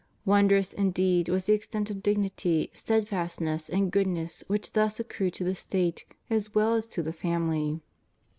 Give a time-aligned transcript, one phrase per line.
[0.25, 5.43] Wondrous, indeed, was the extent of dignity, steadfast ness, and goodness which thus accrued to
[5.43, 7.79] the State as well as to the family.